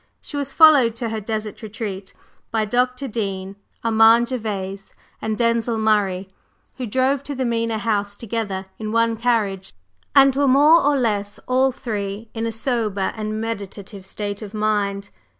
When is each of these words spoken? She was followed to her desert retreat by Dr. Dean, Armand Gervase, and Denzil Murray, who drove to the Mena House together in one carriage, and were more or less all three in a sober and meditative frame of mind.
She 0.19 0.35
was 0.35 0.51
followed 0.51 0.95
to 0.95 1.09
her 1.09 1.21
desert 1.21 1.61
retreat 1.61 2.11
by 2.49 2.65
Dr. 2.65 3.07
Dean, 3.07 3.55
Armand 3.83 4.29
Gervase, 4.29 4.95
and 5.21 5.37
Denzil 5.37 5.77
Murray, 5.77 6.27
who 6.77 6.87
drove 6.87 7.21
to 7.21 7.35
the 7.35 7.45
Mena 7.45 7.77
House 7.77 8.15
together 8.15 8.65
in 8.79 8.91
one 8.91 9.15
carriage, 9.15 9.73
and 10.15 10.35
were 10.35 10.47
more 10.47 10.81
or 10.81 10.97
less 10.97 11.37
all 11.47 11.71
three 11.71 12.29
in 12.33 12.47
a 12.47 12.51
sober 12.51 13.13
and 13.15 13.39
meditative 13.39 14.03
frame 14.03 14.37
of 14.41 14.55
mind. 14.55 15.11